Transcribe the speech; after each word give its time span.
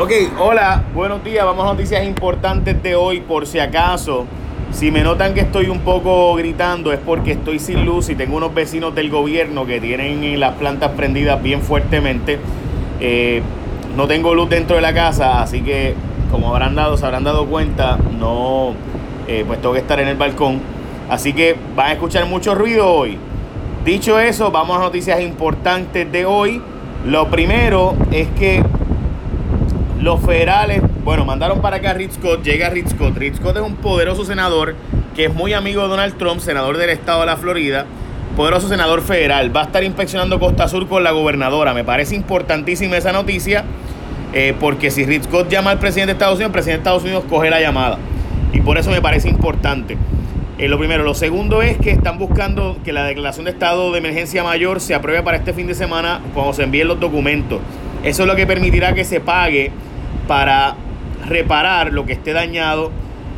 Ok, 0.00 0.12
hola, 0.38 0.82
buenos 0.94 1.22
días. 1.22 1.44
Vamos 1.44 1.66
a 1.66 1.72
noticias 1.72 2.02
importantes 2.06 2.82
de 2.82 2.94
hoy 2.94 3.20
por 3.20 3.46
si 3.46 3.58
acaso. 3.58 4.24
Si 4.72 4.90
me 4.90 5.02
notan 5.02 5.34
que 5.34 5.40
estoy 5.40 5.68
un 5.68 5.80
poco 5.80 6.34
gritando 6.36 6.90
es 6.90 6.98
porque 6.98 7.32
estoy 7.32 7.58
sin 7.58 7.84
luz 7.84 8.08
y 8.08 8.14
tengo 8.14 8.38
unos 8.38 8.54
vecinos 8.54 8.94
del 8.94 9.10
gobierno 9.10 9.66
que 9.66 9.78
tienen 9.78 10.40
las 10.40 10.54
plantas 10.54 10.92
prendidas 10.92 11.42
bien 11.42 11.60
fuertemente. 11.60 12.38
Eh, 12.98 13.42
no 13.94 14.06
tengo 14.06 14.34
luz 14.34 14.48
dentro 14.48 14.76
de 14.76 14.80
la 14.80 14.94
casa, 14.94 15.42
así 15.42 15.60
que 15.60 15.94
como 16.30 16.48
habrán 16.48 16.74
dado, 16.74 16.96
se 16.96 17.04
habrán 17.04 17.24
dado 17.24 17.44
cuenta, 17.44 17.98
no, 18.18 18.72
eh, 19.28 19.44
pues 19.46 19.60
tengo 19.60 19.74
que 19.74 19.80
estar 19.80 20.00
en 20.00 20.08
el 20.08 20.16
balcón. 20.16 20.60
Así 21.10 21.34
que 21.34 21.56
van 21.76 21.88
a 21.88 21.92
escuchar 21.92 22.24
mucho 22.24 22.54
ruido 22.54 22.90
hoy. 22.90 23.18
Dicho 23.84 24.18
eso, 24.18 24.50
vamos 24.50 24.78
a 24.78 24.80
noticias 24.80 25.20
importantes 25.20 26.10
de 26.10 26.24
hoy. 26.24 26.62
Lo 27.04 27.28
primero 27.28 27.94
es 28.10 28.28
que 28.28 28.62
los 30.00 30.20
federales, 30.20 30.80
bueno, 31.04 31.24
mandaron 31.26 31.60
para 31.60 31.76
acá 31.76 31.90
a 31.90 31.94
Rick 31.94 32.12
Scott, 32.12 32.42
llega 32.42 32.70
Rick 32.70 32.88
Scott. 32.88 33.14
Scott 33.34 33.56
es 33.56 33.62
un 33.62 33.76
poderoso 33.76 34.24
senador 34.24 34.74
que 35.14 35.26
es 35.26 35.34
muy 35.34 35.52
amigo 35.52 35.82
de 35.82 35.88
Donald 35.88 36.16
Trump, 36.16 36.40
senador 36.40 36.78
del 36.78 36.88
estado 36.90 37.20
de 37.20 37.26
la 37.26 37.36
Florida, 37.36 37.84
poderoso 38.34 38.68
senador 38.68 39.02
federal. 39.02 39.54
Va 39.54 39.62
a 39.62 39.64
estar 39.64 39.84
inspeccionando 39.84 40.40
Costa 40.40 40.68
Sur 40.68 40.88
con 40.88 41.04
la 41.04 41.10
gobernadora. 41.10 41.74
Me 41.74 41.84
parece 41.84 42.16
importantísima 42.16 42.96
esa 42.96 43.12
noticia, 43.12 43.64
eh, 44.32 44.54
porque 44.58 44.90
si 44.90 45.04
Rick 45.04 45.24
Scott 45.24 45.50
llama 45.50 45.70
al 45.70 45.78
presidente 45.78 46.08
de 46.08 46.12
Estados 46.12 46.36
Unidos, 46.36 46.48
el 46.48 46.52
presidente 46.52 46.78
de 46.78 46.82
Estados 46.82 47.02
Unidos 47.02 47.24
coge 47.28 47.50
la 47.50 47.60
llamada. 47.60 47.98
Y 48.54 48.60
por 48.62 48.78
eso 48.78 48.90
me 48.90 49.02
parece 49.02 49.28
importante. 49.28 49.98
Eh, 50.56 50.68
lo 50.68 50.78
primero. 50.78 51.04
Lo 51.04 51.14
segundo 51.14 51.60
es 51.60 51.76
que 51.76 51.90
están 51.90 52.18
buscando 52.18 52.78
que 52.84 52.94
la 52.94 53.04
declaración 53.04 53.44
de 53.44 53.50
estado 53.50 53.92
de 53.92 53.98
emergencia 53.98 54.44
mayor 54.44 54.80
se 54.80 54.94
apruebe 54.94 55.22
para 55.22 55.36
este 55.36 55.52
fin 55.52 55.66
de 55.66 55.74
semana 55.74 56.20
cuando 56.32 56.54
se 56.54 56.62
envíen 56.62 56.88
los 56.88 56.98
documentos. 56.98 57.60
Eso 58.02 58.22
es 58.22 58.28
lo 58.28 58.34
que 58.34 58.46
permitirá 58.46 58.94
que 58.94 59.04
se 59.04 59.20
pague 59.20 59.72
para 60.30 60.76
reparar 61.26 61.92
lo 61.92 62.06
que 62.06 62.12
esté 62.12 62.32
dañado 62.32 62.92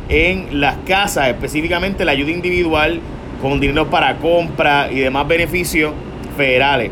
en 0.09 0.61
las 0.61 0.75
casas, 0.85 1.29
específicamente 1.29 2.05
la 2.05 2.11
ayuda 2.11 2.29
individual 2.29 2.99
con 3.41 3.59
dinero 3.59 3.89
para 3.89 4.17
compra 4.17 4.91
y 4.91 4.99
demás 4.99 5.27
beneficios 5.27 5.91
federales. 6.37 6.91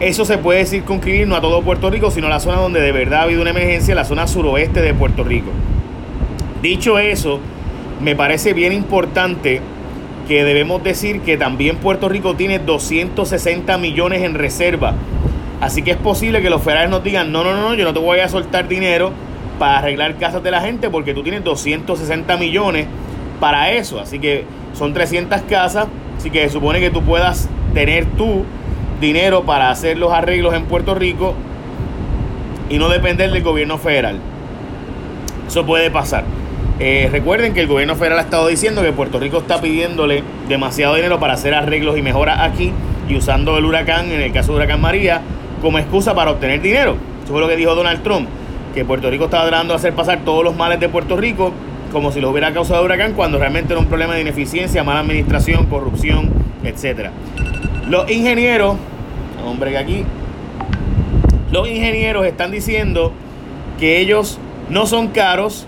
Eso 0.00 0.24
se 0.24 0.36
puede 0.36 0.66
circunscribir 0.66 1.28
no 1.28 1.36
a 1.36 1.40
todo 1.40 1.62
Puerto 1.62 1.90
Rico, 1.90 2.10
sino 2.10 2.26
a 2.26 2.30
la 2.30 2.40
zona 2.40 2.58
donde 2.58 2.80
de 2.80 2.90
verdad 2.90 3.20
ha 3.20 3.22
habido 3.22 3.40
una 3.40 3.50
emergencia, 3.50 3.94
la 3.94 4.04
zona 4.04 4.26
suroeste 4.26 4.82
de 4.82 4.94
Puerto 4.94 5.22
Rico. 5.22 5.52
Dicho 6.60 6.98
eso, 6.98 7.38
me 8.02 8.16
parece 8.16 8.52
bien 8.52 8.72
importante 8.72 9.60
que 10.26 10.42
debemos 10.42 10.82
decir 10.82 11.20
que 11.20 11.36
también 11.36 11.76
Puerto 11.76 12.08
Rico 12.08 12.34
tiene 12.34 12.58
260 12.58 13.78
millones 13.78 14.22
en 14.22 14.34
reserva 14.34 14.94
Así 15.60 15.82
que 15.82 15.92
es 15.92 15.96
posible 15.96 16.40
que 16.40 16.48
los 16.48 16.62
federales 16.62 16.90
nos 16.90 17.04
digan, 17.04 17.32
no, 17.32 17.44
no, 17.44 17.54
no, 17.54 17.74
yo 17.74 17.84
no 17.84 17.92
te 17.92 18.00
voy 18.00 18.20
a 18.20 18.28
soltar 18.28 18.66
dinero 18.66 19.12
para 19.58 19.78
arreglar 19.78 20.16
casas 20.16 20.42
de 20.42 20.50
la 20.50 20.62
gente 20.62 20.88
porque 20.88 21.12
tú 21.12 21.22
tienes 21.22 21.44
260 21.44 22.36
millones 22.38 22.86
para 23.40 23.70
eso. 23.72 24.00
Así 24.00 24.18
que 24.18 24.44
son 24.72 24.94
300 24.94 25.42
casas, 25.42 25.86
así 26.16 26.30
que 26.30 26.42
se 26.44 26.50
supone 26.50 26.80
que 26.80 26.90
tú 26.90 27.02
puedas 27.02 27.48
tener 27.74 28.06
tu 28.06 28.44
dinero 29.00 29.44
para 29.44 29.70
hacer 29.70 29.98
los 29.98 30.12
arreglos 30.12 30.54
en 30.54 30.64
Puerto 30.64 30.94
Rico 30.94 31.34
y 32.70 32.78
no 32.78 32.88
depender 32.88 33.30
del 33.30 33.42
gobierno 33.42 33.76
federal. 33.76 34.18
Eso 35.46 35.66
puede 35.66 35.90
pasar. 35.90 36.24
Eh, 36.78 37.10
recuerden 37.12 37.52
que 37.52 37.60
el 37.60 37.66
gobierno 37.66 37.96
federal 37.96 38.20
ha 38.20 38.22
estado 38.22 38.46
diciendo 38.46 38.82
que 38.82 38.92
Puerto 38.92 39.18
Rico 39.18 39.38
está 39.38 39.60
pidiéndole 39.60 40.22
demasiado 40.48 40.94
dinero 40.94 41.20
para 41.20 41.34
hacer 41.34 41.52
arreglos 41.52 41.98
y 41.98 42.02
mejoras 42.02 42.38
aquí 42.40 42.72
y 43.08 43.16
usando 43.16 43.58
el 43.58 43.66
huracán, 43.66 44.10
en 44.10 44.22
el 44.22 44.32
caso 44.32 44.52
de 44.52 44.58
huracán 44.58 44.80
María, 44.80 45.20
como 45.60 45.78
excusa 45.78 46.14
para 46.14 46.30
obtener 46.30 46.60
dinero. 46.60 46.96
Eso 47.22 47.32
fue 47.32 47.40
lo 47.40 47.48
que 47.48 47.56
dijo 47.56 47.74
Donald 47.74 48.02
Trump, 48.02 48.28
que 48.74 48.84
Puerto 48.84 49.10
Rico 49.10 49.24
estaba 49.24 49.46
tratando 49.46 49.74
de 49.74 49.78
hacer 49.78 49.94
pasar 49.94 50.20
todos 50.24 50.44
los 50.44 50.56
males 50.56 50.80
de 50.80 50.88
Puerto 50.88 51.16
Rico 51.16 51.52
como 51.90 52.12
si 52.12 52.20
lo 52.20 52.30
hubiera 52.30 52.52
causado 52.52 52.84
huracán, 52.84 53.14
cuando 53.14 53.38
realmente 53.38 53.72
era 53.72 53.80
un 53.80 53.88
problema 53.88 54.14
de 54.14 54.20
ineficiencia, 54.20 54.84
mala 54.84 55.00
administración, 55.00 55.66
corrupción, 55.66 56.30
etc. 56.62 57.10
Los 57.88 58.10
ingenieros, 58.10 58.76
hombre 59.44 59.72
que 59.72 59.78
aquí, 59.78 60.04
los 61.50 61.68
ingenieros 61.68 62.26
están 62.26 62.52
diciendo 62.52 63.12
que 63.78 63.98
ellos 63.98 64.38
no 64.68 64.86
son 64.86 65.08
caros 65.08 65.66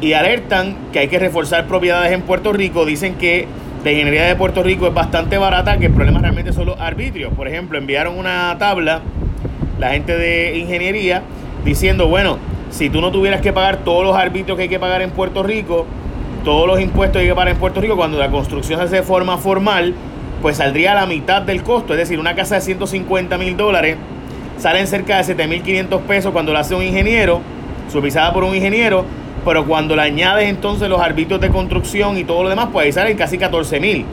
y 0.00 0.14
alertan 0.14 0.76
que 0.92 1.00
hay 1.00 1.08
que 1.08 1.18
reforzar 1.18 1.66
propiedades 1.66 2.12
en 2.12 2.22
Puerto 2.22 2.52
Rico. 2.52 2.86
Dicen 2.86 3.16
que 3.16 3.46
la 3.84 3.92
ingeniería 3.92 4.24
de 4.24 4.36
Puerto 4.36 4.62
Rico 4.62 4.86
es 4.86 4.94
bastante 4.94 5.36
barata, 5.38 5.78
que 5.78 5.86
el 5.86 5.92
problema 5.92 6.20
realmente 6.20 6.52
son 6.52 6.66
los 6.66 6.80
arbitrios. 6.80 7.32
Por 7.34 7.46
ejemplo, 7.46 7.78
enviaron 7.78 8.16
una 8.18 8.56
tabla 8.58 9.02
la 9.78 9.90
gente 9.90 10.16
de 10.16 10.58
ingeniería 10.58 11.22
diciendo, 11.64 12.08
bueno, 12.08 12.38
si 12.70 12.90
tú 12.90 13.00
no 13.00 13.10
tuvieras 13.10 13.40
que 13.40 13.52
pagar 13.52 13.78
todos 13.78 14.04
los 14.04 14.16
arbitrios 14.16 14.56
que 14.56 14.64
hay 14.64 14.68
que 14.68 14.78
pagar 14.78 15.02
en 15.02 15.10
Puerto 15.10 15.42
Rico, 15.42 15.86
todos 16.44 16.66
los 16.66 16.80
impuestos 16.80 17.14
que 17.14 17.20
hay 17.20 17.28
que 17.28 17.34
pagar 17.34 17.48
en 17.48 17.58
Puerto 17.58 17.80
Rico, 17.80 17.96
cuando 17.96 18.18
la 18.18 18.30
construcción 18.30 18.78
se 18.78 18.84
hace 18.84 18.96
de 18.96 19.02
forma 19.02 19.38
formal, 19.38 19.94
pues 20.42 20.58
saldría 20.58 20.92
a 20.92 20.94
la 20.94 21.06
mitad 21.06 21.42
del 21.42 21.62
costo. 21.62 21.94
Es 21.94 21.98
decir, 21.98 22.18
una 22.18 22.34
casa 22.34 22.56
de 22.56 22.60
150 22.60 23.38
mil 23.38 23.56
dólares 23.56 23.96
salen 24.58 24.86
cerca 24.86 25.22
de 25.22 25.34
7.500 25.34 26.00
pesos 26.00 26.32
cuando 26.32 26.52
la 26.52 26.60
hace 26.60 26.74
un 26.74 26.82
ingeniero, 26.82 27.40
supervisada 27.90 28.32
por 28.32 28.44
un 28.44 28.54
ingeniero, 28.54 29.04
pero 29.44 29.64
cuando 29.64 29.96
le 29.96 30.02
añades 30.02 30.48
entonces 30.48 30.88
los 30.88 31.00
arbitrios 31.00 31.40
de 31.40 31.48
construcción 31.48 32.18
y 32.18 32.24
todo 32.24 32.42
lo 32.42 32.48
demás, 32.48 32.68
pues 32.72 32.86
ahí 32.86 32.92
salen 32.92 33.16
casi 33.16 33.38
14 33.38 33.80
mil. 33.80 34.04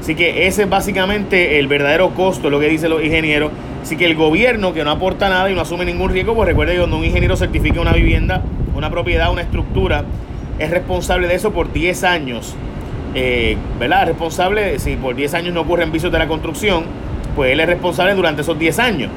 Así 0.00 0.14
que 0.14 0.46
ese 0.46 0.64
es 0.64 0.68
básicamente 0.68 1.58
el 1.58 1.66
verdadero 1.66 2.10
costo, 2.10 2.50
lo 2.50 2.60
que 2.60 2.68
dicen 2.68 2.90
los 2.90 3.02
ingenieros. 3.02 3.50
Así 3.86 3.96
que 3.96 4.06
el 4.06 4.16
gobierno 4.16 4.74
que 4.74 4.82
no 4.82 4.90
aporta 4.90 5.28
nada 5.28 5.48
y 5.48 5.54
no 5.54 5.60
asume 5.60 5.84
ningún 5.84 6.10
riesgo, 6.10 6.34
pues 6.34 6.48
recuerde 6.48 6.72
que 6.72 6.78
cuando 6.80 6.96
un 6.96 7.04
ingeniero 7.04 7.36
certifica 7.36 7.80
una 7.80 7.92
vivienda, 7.92 8.42
una 8.74 8.90
propiedad, 8.90 9.30
una 9.30 9.42
estructura, 9.42 10.02
es 10.58 10.70
responsable 10.72 11.28
de 11.28 11.36
eso 11.36 11.52
por 11.52 11.72
10 11.72 12.02
años. 12.02 12.56
Eh, 13.14 13.56
¿Verdad? 13.78 14.06
Responsable, 14.06 14.80
si 14.80 14.96
por 14.96 15.14
10 15.14 15.34
años 15.34 15.54
no 15.54 15.60
ocurren 15.60 15.92
vicios 15.92 16.10
de 16.10 16.18
la 16.18 16.26
construcción, 16.26 16.82
pues 17.36 17.52
él 17.52 17.60
es 17.60 17.68
responsable 17.68 18.14
durante 18.14 18.42
esos 18.42 18.58
10 18.58 18.76
años. 18.80 19.10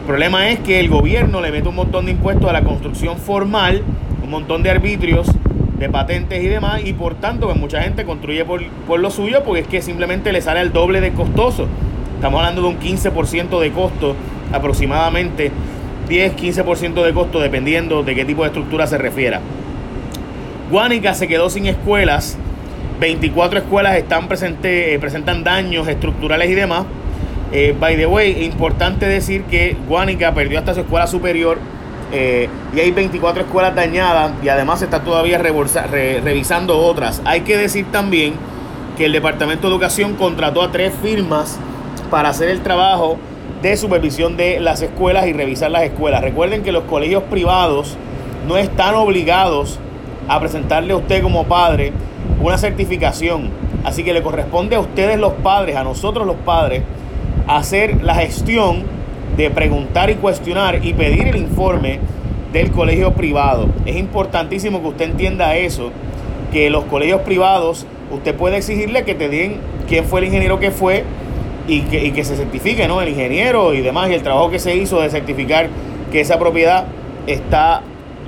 El 0.00 0.06
problema 0.06 0.50
es 0.50 0.58
que 0.58 0.80
el 0.80 0.90
gobierno 0.90 1.40
le 1.40 1.50
mete 1.50 1.68
un 1.68 1.76
montón 1.76 2.04
de 2.04 2.10
impuestos 2.10 2.46
a 2.46 2.52
la 2.52 2.60
construcción 2.60 3.16
formal, 3.16 3.82
un 4.22 4.28
montón 4.28 4.62
de 4.62 4.68
arbitrios, 4.68 5.28
de 5.78 5.88
patentes 5.88 6.44
y 6.44 6.48
demás, 6.48 6.82
y 6.84 6.92
por 6.92 7.14
tanto 7.14 7.46
que 7.46 7.54
pues, 7.54 7.60
mucha 7.62 7.80
gente 7.80 8.04
construye 8.04 8.44
por, 8.44 8.62
por 8.86 9.00
lo 9.00 9.10
suyo 9.10 9.44
porque 9.46 9.62
es 9.62 9.66
que 9.66 9.80
simplemente 9.80 10.30
le 10.30 10.42
sale 10.42 10.60
el 10.60 10.74
doble 10.74 11.00
de 11.00 11.12
costoso. 11.12 11.68
Estamos 12.20 12.38
hablando 12.40 12.60
de 12.60 12.68
un 12.68 12.78
15% 12.78 13.58
de 13.60 13.72
costo 13.72 14.14
aproximadamente, 14.52 15.50
10-15% 16.06 17.02
de 17.02 17.14
costo 17.14 17.40
dependiendo 17.40 18.02
de 18.02 18.14
qué 18.14 18.26
tipo 18.26 18.42
de 18.42 18.48
estructura 18.48 18.86
se 18.86 18.98
refiera. 18.98 19.40
Guánica 20.70 21.14
se 21.14 21.26
quedó 21.26 21.48
sin 21.48 21.64
escuelas, 21.64 22.36
24 23.00 23.60
escuelas 23.60 23.96
están 23.96 24.28
presente, 24.28 24.92
eh, 24.92 24.98
presentan 24.98 25.42
daños 25.44 25.88
estructurales 25.88 26.50
y 26.50 26.54
demás. 26.54 26.84
Eh, 27.52 27.74
by 27.80 27.96
the 27.96 28.04
way, 28.04 28.44
importante 28.44 29.06
decir 29.06 29.44
que 29.44 29.74
Guánica 29.88 30.34
perdió 30.34 30.58
hasta 30.58 30.74
su 30.74 30.80
escuela 30.80 31.06
superior 31.06 31.56
eh, 32.12 32.50
y 32.76 32.80
hay 32.80 32.90
24 32.90 33.44
escuelas 33.44 33.74
dañadas 33.74 34.32
y 34.42 34.50
además 34.50 34.80
se 34.80 34.84
está 34.84 35.00
todavía 35.00 35.38
revisando 35.38 36.80
otras. 36.80 37.22
Hay 37.24 37.40
que 37.40 37.56
decir 37.56 37.86
también 37.90 38.34
que 38.98 39.06
el 39.06 39.12
Departamento 39.12 39.68
de 39.68 39.72
Educación 39.72 40.16
contrató 40.16 40.60
a 40.60 40.70
tres 40.70 40.92
firmas 41.02 41.58
para 42.10 42.30
hacer 42.30 42.48
el 42.48 42.62
trabajo 42.62 43.16
de 43.62 43.76
supervisión 43.76 44.36
de 44.36 44.60
las 44.60 44.82
escuelas 44.82 45.26
y 45.26 45.32
revisar 45.32 45.70
las 45.70 45.84
escuelas. 45.84 46.22
Recuerden 46.22 46.62
que 46.62 46.72
los 46.72 46.84
colegios 46.84 47.22
privados 47.24 47.96
no 48.46 48.56
están 48.56 48.94
obligados 48.94 49.78
a 50.28 50.40
presentarle 50.40 50.92
a 50.92 50.96
usted 50.96 51.22
como 51.22 51.44
padre 51.44 51.92
una 52.42 52.58
certificación. 52.58 53.50
Así 53.84 54.02
que 54.02 54.12
le 54.12 54.22
corresponde 54.22 54.76
a 54.76 54.80
ustedes 54.80 55.18
los 55.18 55.32
padres, 55.34 55.76
a 55.76 55.84
nosotros 55.84 56.26
los 56.26 56.36
padres, 56.36 56.82
hacer 57.46 58.02
la 58.02 58.14
gestión 58.14 58.84
de 59.36 59.50
preguntar 59.50 60.10
y 60.10 60.16
cuestionar 60.16 60.84
y 60.84 60.92
pedir 60.92 61.28
el 61.28 61.36
informe 61.36 61.98
del 62.52 62.70
colegio 62.72 63.12
privado. 63.12 63.68
Es 63.86 63.96
importantísimo 63.96 64.82
que 64.82 64.88
usted 64.88 65.04
entienda 65.06 65.56
eso, 65.56 65.90
que 66.52 66.68
los 66.70 66.84
colegios 66.84 67.22
privados, 67.22 67.86
usted 68.10 68.34
puede 68.34 68.56
exigirle 68.56 69.04
que 69.04 69.14
te 69.14 69.28
digan 69.28 69.56
quién 69.88 70.04
fue 70.04 70.20
el 70.20 70.26
ingeniero 70.26 70.58
que 70.58 70.70
fue, 70.70 71.04
y 71.70 71.82
que, 72.10 72.24
se 72.24 72.34
certifique, 72.34 72.88
¿no? 72.88 73.00
El 73.00 73.10
ingeniero 73.10 73.72
y 73.74 73.80
demás, 73.80 74.10
y 74.10 74.14
el 74.14 74.22
trabajo 74.22 74.50
que 74.50 74.58
se 74.58 74.74
hizo 74.74 75.00
de 75.00 75.08
certificar 75.08 75.68
que 76.10 76.20
esa 76.20 76.36
propiedad 76.36 76.84
está 77.28 77.82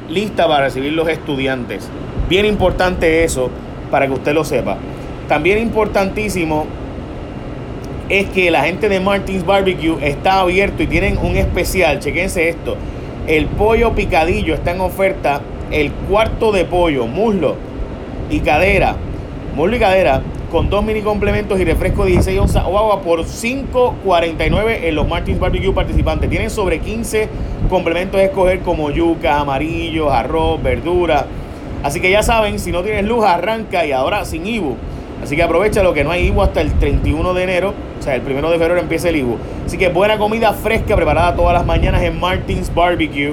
lista 0.08 0.46
para 0.46 0.66
recibir 0.66 0.92
los 0.92 1.08
estudiantes. 1.08 1.88
Bien 2.28 2.46
importante 2.46 3.24
eso 3.24 3.50
para 3.90 4.06
que 4.06 4.12
usted 4.12 4.32
lo 4.32 4.44
sepa. 4.44 4.76
También 5.28 5.58
importantísimo 5.58 6.66
es 8.08 8.28
que 8.28 8.52
la 8.52 8.62
gente 8.62 8.88
de 8.88 9.00
Martins 9.00 9.44
Barbecue 9.44 9.96
está 10.02 10.40
abierto 10.40 10.84
y 10.84 10.86
tienen 10.86 11.18
un 11.18 11.36
especial. 11.36 11.98
Chequense 11.98 12.48
esto. 12.48 12.76
El 13.26 13.46
pollo 13.46 13.92
picadillo 13.92 14.54
está 14.54 14.70
en 14.70 14.82
oferta. 14.82 15.40
El 15.72 15.90
cuarto 15.90 16.52
de 16.52 16.64
pollo, 16.64 17.06
muslo 17.08 17.56
y 18.30 18.38
cadera. 18.38 18.94
Muslo 19.56 19.76
y 19.76 19.80
cadera 19.80 20.22
con 20.52 20.68
dos 20.68 20.84
mini 20.84 21.00
complementos 21.00 21.58
y 21.58 21.64
refresco 21.64 22.04
16 22.04 22.38
onzas 22.38 22.64
o 22.66 22.78
agua 22.78 23.00
por 23.00 23.24
5.49 23.24 24.80
en 24.82 24.94
los 24.94 25.08
Martins 25.08 25.40
Barbecue 25.40 25.72
participantes. 25.72 26.28
Tienen 26.28 26.50
sobre 26.50 26.78
15 26.78 27.26
complementos 27.70 28.20
a 28.20 28.24
escoger 28.24 28.60
como 28.60 28.90
yuca, 28.90 29.40
amarillos, 29.40 30.12
arroz, 30.12 30.62
verdura. 30.62 31.24
Así 31.82 32.02
que 32.02 32.10
ya 32.10 32.22
saben, 32.22 32.58
si 32.58 32.70
no 32.70 32.82
tienes 32.82 33.06
luz, 33.06 33.24
arranca 33.24 33.86
y 33.86 33.92
ahora 33.92 34.26
sin 34.26 34.46
Ibu. 34.46 34.76
Así 35.22 35.36
que 35.36 35.42
aprovecha 35.42 35.82
lo 35.82 35.94
que 35.94 36.04
no 36.04 36.10
hay 36.10 36.26
Ibu 36.26 36.42
hasta 36.42 36.60
el 36.60 36.74
31 36.74 37.32
de 37.32 37.42
enero. 37.42 37.72
O 37.98 38.02
sea, 38.02 38.14
el 38.14 38.20
primero 38.20 38.50
de 38.50 38.58
febrero 38.58 38.78
empieza 38.78 39.08
el 39.08 39.16
Ibu. 39.16 39.38
Así 39.64 39.78
que 39.78 39.88
buena 39.88 40.18
comida 40.18 40.52
fresca 40.52 40.94
preparada 40.96 41.34
todas 41.34 41.54
las 41.54 41.64
mañanas 41.64 42.02
en 42.02 42.20
Martins 42.20 42.72
Barbecue 42.74 43.32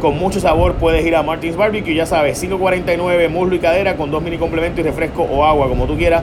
con 0.00 0.18
mucho 0.18 0.40
sabor 0.40 0.74
puedes 0.74 1.06
ir 1.06 1.16
a 1.16 1.22
Martins 1.22 1.56
Barbecue, 1.56 1.94
ya 1.94 2.04
sabes, 2.04 2.42
5.49 2.42 3.30
muslo 3.30 3.54
y 3.54 3.60
cadera 3.60 3.96
con 3.96 4.10
dos 4.10 4.22
mini 4.22 4.36
complementos 4.36 4.80
y 4.80 4.82
refresco 4.82 5.22
o 5.22 5.44
agua, 5.44 5.68
como 5.68 5.86
tú 5.86 5.96
quieras. 5.96 6.22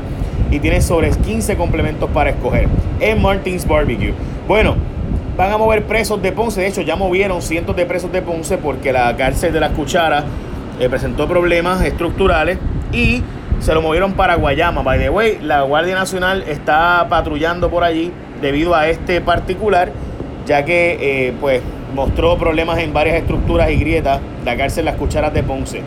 Y 0.51 0.59
tienes 0.59 0.85
sobre 0.85 1.09
15 1.09 1.55
complementos 1.55 2.09
para 2.11 2.29
escoger 2.29 2.67
en 2.99 3.21
Martins 3.21 3.67
Barbecue. 3.67 4.13
Bueno, 4.47 4.75
van 5.35 5.51
a 5.51 5.57
mover 5.57 5.83
presos 5.83 6.21
de 6.21 6.31
Ponce. 6.31 6.61
De 6.61 6.67
hecho, 6.67 6.81
ya 6.81 6.95
movieron 6.95 7.41
cientos 7.41 7.75
de 7.75 7.85
presos 7.85 8.11
de 8.11 8.21
Ponce 8.21 8.57
porque 8.57 8.93
la 8.93 9.15
cárcel 9.17 9.51
de 9.53 9.59
las 9.59 9.71
cucharas 9.71 10.25
eh, 10.79 10.89
presentó 10.89 11.27
problemas 11.27 11.83
estructurales 11.83 12.57
y 12.91 13.23
se 13.59 13.73
lo 13.73 13.81
movieron 13.81 14.13
para 14.13 14.35
Guayama. 14.35 14.81
By 14.83 14.99
the 14.99 15.09
way, 15.09 15.39
la 15.41 15.61
Guardia 15.61 15.95
Nacional 15.95 16.43
está 16.47 17.07
patrullando 17.09 17.69
por 17.69 17.83
allí 17.83 18.11
debido 18.41 18.75
a 18.75 18.89
este 18.89 19.21
particular, 19.21 19.91
ya 20.45 20.65
que 20.65 20.97
eh, 20.99 21.33
pues 21.39 21.61
mostró 21.95 22.37
problemas 22.37 22.79
en 22.79 22.91
varias 22.91 23.17
estructuras 23.17 23.69
y 23.71 23.77
grietas 23.77 24.19
la 24.43 24.57
cárcel 24.57 24.85
Las 24.85 24.95
Cucharas 24.95 25.33
de 25.33 25.43
Ponce. 25.43 25.81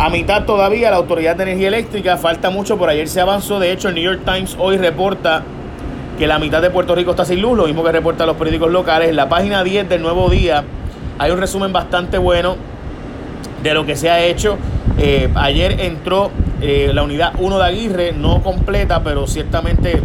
A 0.00 0.08
mitad 0.08 0.46
todavía 0.46 0.90
la 0.90 0.96
Autoridad 0.96 1.36
de 1.36 1.42
Energía 1.42 1.68
Eléctrica, 1.68 2.16
falta 2.16 2.48
mucho, 2.48 2.78
por 2.78 2.88
ayer 2.88 3.06
se 3.06 3.20
avanzó. 3.20 3.60
De 3.60 3.70
hecho, 3.70 3.88
el 3.88 3.96
New 3.96 4.02
York 4.02 4.22
Times 4.24 4.56
hoy 4.58 4.78
reporta 4.78 5.42
que 6.18 6.26
la 6.26 6.38
mitad 6.38 6.62
de 6.62 6.70
Puerto 6.70 6.94
Rico 6.94 7.10
está 7.10 7.26
sin 7.26 7.42
luz, 7.42 7.54
lo 7.54 7.66
mismo 7.66 7.84
que 7.84 7.92
reportan 7.92 8.26
los 8.26 8.38
periódicos 8.38 8.72
locales. 8.72 9.10
En 9.10 9.16
la 9.16 9.28
página 9.28 9.62
10 9.62 9.90
del 9.90 10.00
Nuevo 10.00 10.30
Día 10.30 10.64
hay 11.18 11.30
un 11.30 11.38
resumen 11.38 11.70
bastante 11.74 12.16
bueno 12.16 12.56
de 13.62 13.74
lo 13.74 13.84
que 13.84 13.94
se 13.94 14.08
ha 14.08 14.24
hecho. 14.24 14.56
Eh, 14.96 15.30
ayer 15.34 15.78
entró 15.82 16.30
eh, 16.62 16.92
la 16.94 17.02
unidad 17.02 17.34
1 17.38 17.58
de 17.58 17.64
Aguirre, 17.66 18.12
no 18.14 18.42
completa, 18.42 19.04
pero 19.04 19.26
ciertamente 19.26 20.00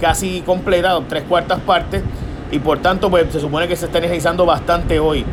casi 0.00 0.40
completa, 0.46 0.98
tres 1.10 1.24
cuartas 1.24 1.60
partes 1.60 2.02
y 2.50 2.58
por 2.58 2.78
tanto 2.78 3.10
pues 3.10 3.26
se 3.30 3.40
supone 3.40 3.68
que 3.68 3.76
se 3.76 3.84
está 3.84 3.98
energizando 3.98 4.46
bastante 4.46 4.98
hoy. 4.98 5.26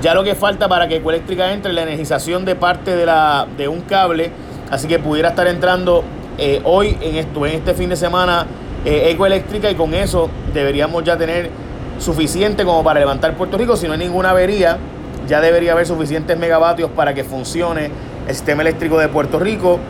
Ya 0.00 0.14
lo 0.14 0.22
que 0.22 0.36
falta 0.36 0.68
para 0.68 0.86
que 0.86 0.96
Ecoeléctrica 0.96 1.52
entre 1.52 1.72
la 1.72 1.82
energización 1.82 2.44
de 2.44 2.54
parte 2.54 2.94
de, 2.94 3.04
la, 3.04 3.48
de 3.56 3.66
un 3.66 3.80
cable, 3.80 4.30
así 4.70 4.86
que 4.86 5.00
pudiera 5.00 5.30
estar 5.30 5.48
entrando 5.48 6.04
eh, 6.38 6.60
hoy 6.62 6.96
en, 7.00 7.16
esto, 7.16 7.44
en 7.46 7.54
este 7.54 7.74
fin 7.74 7.88
de 7.88 7.96
semana 7.96 8.46
eh, 8.84 9.10
Ecoeléctrica 9.10 9.68
y 9.68 9.74
con 9.74 9.92
eso 9.94 10.30
deberíamos 10.54 11.02
ya 11.02 11.18
tener 11.18 11.50
suficiente 11.98 12.64
como 12.64 12.84
para 12.84 13.00
levantar 13.00 13.34
Puerto 13.34 13.58
Rico. 13.58 13.76
Si 13.76 13.88
no 13.88 13.94
hay 13.94 13.98
ninguna 13.98 14.30
avería, 14.30 14.78
ya 15.26 15.40
debería 15.40 15.72
haber 15.72 15.86
suficientes 15.86 16.38
megavatios 16.38 16.90
para 16.92 17.12
que 17.12 17.24
funcione 17.24 17.90
el 18.28 18.34
sistema 18.34 18.62
eléctrico 18.62 18.98
de 18.98 19.08
Puerto 19.08 19.40
Rico. 19.40 19.80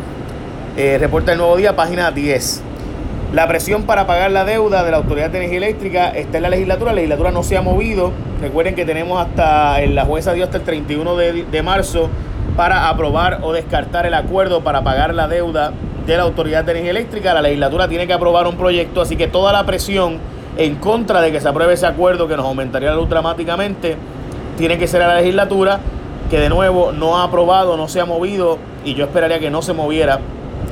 Eh, 0.78 0.96
reporta 0.98 1.32
el 1.32 1.38
nuevo 1.38 1.54
día, 1.56 1.76
página 1.76 2.10
10. 2.10 2.62
La 3.32 3.46
presión 3.46 3.82
para 3.82 4.06
pagar 4.06 4.30
la 4.30 4.46
deuda 4.46 4.84
de 4.84 4.90
la 4.90 4.96
Autoridad 4.96 5.28
de 5.28 5.36
Energía 5.36 5.58
Eléctrica 5.58 6.08
está 6.08 6.38
en 6.38 6.44
la 6.44 6.48
legislatura. 6.48 6.92
La 6.92 6.96
legislatura 6.96 7.30
no 7.30 7.42
se 7.42 7.58
ha 7.58 7.62
movido. 7.62 8.10
Recuerden 8.40 8.74
que 8.74 8.86
tenemos 8.86 9.20
hasta, 9.20 9.78
la 9.82 10.06
jueza 10.06 10.32
dio 10.32 10.44
hasta 10.44 10.56
el 10.56 10.62
31 10.62 11.14
de, 11.14 11.44
de 11.44 11.62
marzo 11.62 12.08
para 12.56 12.88
aprobar 12.88 13.40
o 13.42 13.52
descartar 13.52 14.06
el 14.06 14.14
acuerdo 14.14 14.62
para 14.62 14.82
pagar 14.82 15.14
la 15.14 15.28
deuda 15.28 15.74
de 16.06 16.16
la 16.16 16.22
Autoridad 16.22 16.64
de 16.64 16.70
Energía 16.70 16.92
Eléctrica. 16.92 17.34
La 17.34 17.42
legislatura 17.42 17.86
tiene 17.86 18.06
que 18.06 18.14
aprobar 18.14 18.46
un 18.46 18.56
proyecto, 18.56 19.02
así 19.02 19.14
que 19.14 19.28
toda 19.28 19.52
la 19.52 19.66
presión 19.66 20.16
en 20.56 20.76
contra 20.76 21.20
de 21.20 21.30
que 21.30 21.38
se 21.38 21.48
apruebe 21.48 21.74
ese 21.74 21.86
acuerdo 21.86 22.28
que 22.28 22.36
nos 22.36 22.46
aumentaría 22.46 22.88
la 22.88 22.96
luz 22.96 23.10
dramáticamente 23.10 23.96
tiene 24.56 24.78
que 24.78 24.88
ser 24.88 25.02
a 25.02 25.06
la 25.06 25.16
legislatura, 25.16 25.80
que 26.30 26.40
de 26.40 26.48
nuevo 26.48 26.92
no 26.92 27.18
ha 27.18 27.24
aprobado, 27.24 27.76
no 27.76 27.88
se 27.88 28.00
ha 28.00 28.06
movido 28.06 28.56
y 28.86 28.94
yo 28.94 29.04
esperaría 29.04 29.38
que 29.38 29.50
no 29.50 29.60
se 29.60 29.74
moviera 29.74 30.18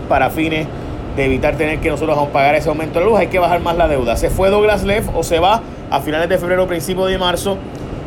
para 0.09 0.31
fines 0.31 0.67
de 1.17 1.25
evitar 1.25 1.57
tener 1.57 1.81
que 1.81 1.89
nosotros 1.89 2.19
pagar 2.29 2.55
ese 2.55 2.69
aumento 2.69 2.99
de 2.99 3.07
luz, 3.07 3.19
hay 3.19 3.29
que 3.29 3.39
bajar 3.39 3.61
más 3.61 3.77
la 3.77 3.89
deuda. 3.89 4.17
Se 4.17 4.29
fue 4.29 4.51
Douglas 4.51 4.85
Leff 4.85 5.09
o 5.15 5.23
se 5.23 5.39
va 5.39 5.63
a 5.91 6.01
finales 6.01 6.29
de 6.29 6.39
febrero, 6.39 6.67
principio 6.67 7.07
de 7.07 7.17
marzo. 7.19 7.57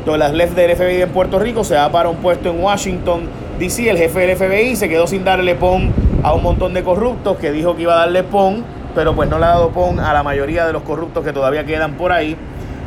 Douglas 0.05 0.33
Leff 0.33 0.53
del 0.53 0.75
FBI 0.75 1.01
en 1.01 1.09
Puerto 1.09 1.39
Rico 1.39 1.63
se 1.63 1.75
va 1.75 1.91
para 1.91 2.09
un 2.09 2.17
puesto 2.17 2.49
en 2.49 2.61
Washington, 2.61 3.27
D.C. 3.57 3.89
El 3.89 3.97
jefe 3.97 4.19
del 4.19 4.37
FBI 4.37 4.75
se 4.75 4.87
quedó 4.87 5.07
sin 5.07 5.25
darle 5.25 5.55
pon 5.55 5.91
a 6.23 6.33
un 6.33 6.43
montón 6.43 6.73
de 6.73 6.83
corruptos 6.83 7.37
que 7.37 7.51
dijo 7.51 7.75
que 7.75 7.83
iba 7.83 7.93
a 7.93 7.99
darle 7.99 8.23
pon, 8.23 8.63
pero 8.93 9.15
pues 9.15 9.29
no 9.29 9.39
le 9.39 9.45
ha 9.45 9.49
dado 9.49 9.69
pon 9.71 9.99
a 9.99 10.13
la 10.13 10.23
mayoría 10.23 10.65
de 10.65 10.73
los 10.73 10.83
corruptos 10.83 11.25
que 11.25 11.33
todavía 11.33 11.65
quedan 11.65 11.95
por 11.95 12.11
ahí. 12.11 12.37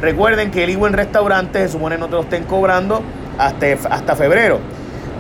Recuerden 0.01 0.51
que 0.51 0.65
el 0.65 0.71
IWA 0.71 0.89
en 0.89 0.95
restaurantes 0.95 1.63
se 1.63 1.69
supone 1.71 1.99
no 1.99 2.07
te 2.07 2.13
lo 2.13 2.23
estén 2.23 2.45
cobrando 2.45 3.03
hasta, 3.39 3.67
hasta 3.91 4.17
febrero. 4.17 4.59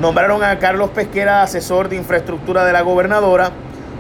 Nombraron 0.00 0.42
a 0.42 0.58
Carlos 0.58 0.90
Pesquera 0.90 1.42
asesor 1.42 1.88
de 1.88 1.96
infraestructura 1.96 2.64
de 2.64 2.72
la 2.72 2.82
gobernadora. 2.82 3.50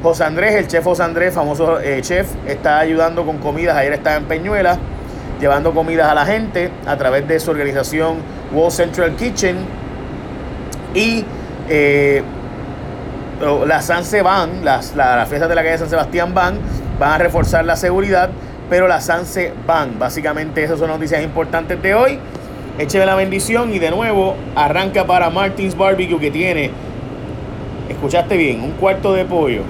José 0.02 0.24
Andrés, 0.24 0.56
el 0.56 0.66
chef 0.66 0.82
José 0.82 1.04
Andrés, 1.04 1.32
famoso 1.32 1.78
eh, 1.80 2.00
chef, 2.02 2.26
está 2.44 2.80
ayudando 2.80 3.24
con 3.24 3.38
comidas. 3.38 3.76
Ayer 3.76 3.92
estaba 3.92 4.16
en 4.16 4.24
Peñuela, 4.24 4.76
llevando 5.40 5.72
comidas 5.72 6.10
a 6.10 6.14
la 6.14 6.26
gente 6.26 6.72
a 6.86 6.96
través 6.96 7.28
de 7.28 7.38
su 7.38 7.52
organización 7.52 8.16
Wall 8.52 8.72
Central 8.72 9.14
Kitchen. 9.14 9.58
Y 10.92 11.24
eh, 11.68 12.20
las 13.64 13.86
Sanse 13.86 14.22
van, 14.22 14.64
las, 14.64 14.96
las 14.96 15.28
fiestas 15.28 15.48
de 15.48 15.54
la 15.54 15.62
calle 15.62 15.78
San 15.78 15.88
Sebastián 15.88 16.34
van, 16.34 16.58
van 16.98 17.12
a 17.12 17.18
reforzar 17.18 17.64
la 17.64 17.76
seguridad, 17.76 18.30
pero 18.68 18.88
las 18.88 19.06
Sanse 19.06 19.52
van. 19.68 20.00
Básicamente 20.00 20.64
esas 20.64 20.80
son 20.80 20.88
noticias 20.88 21.22
importantes 21.22 21.80
de 21.80 21.94
hoy. 21.94 22.18
Écheme 22.76 23.06
la 23.06 23.14
bendición 23.14 23.72
y 23.72 23.78
de 23.78 23.92
nuevo 23.92 24.34
arranca 24.56 25.06
para 25.06 25.30
Martins 25.30 25.76
Barbecue 25.76 26.18
que 26.18 26.30
tiene, 26.32 26.72
escuchaste 27.88 28.36
bien, 28.36 28.62
un 28.62 28.72
cuarto 28.72 29.12
de 29.12 29.24
pollo 29.24 29.62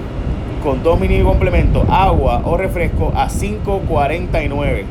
con 0.63 0.81
dos 0.81 0.99
mini 0.99 1.21
complementos, 1.21 1.85
agua 1.89 2.41
o 2.45 2.55
refresco 2.55 3.11
a 3.15 3.27
5.49. 3.27 4.85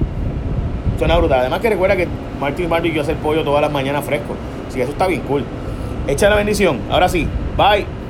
Suena 0.98 1.16
brutal. 1.16 1.40
Además 1.40 1.60
que 1.60 1.70
recuerda 1.70 1.96
que 1.96 2.06
Martin 2.38 2.68
Barbecue 2.68 3.00
hace 3.00 3.12
el 3.12 3.18
pollo 3.18 3.42
todas 3.42 3.62
las 3.62 3.72
mañanas 3.72 4.04
fresco. 4.04 4.34
Así 4.68 4.76
que 4.76 4.82
eso 4.82 4.92
está 4.92 5.06
bien 5.06 5.22
cool. 5.22 5.44
Echa 6.06 6.28
la 6.28 6.36
bendición. 6.36 6.78
Ahora 6.90 7.08
sí. 7.08 7.26
Bye. 7.56 8.01